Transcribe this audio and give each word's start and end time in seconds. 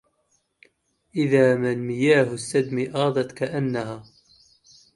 إذا 1.15 1.55
ما 1.55 1.71
المياه 1.71 2.23
السدم 2.33 2.95
آضت 2.97 3.31
كأنها 3.31 4.03